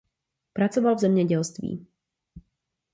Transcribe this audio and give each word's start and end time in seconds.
Pracoval 0.53 0.95
v 0.95 0.99
zemědělství. 0.99 1.87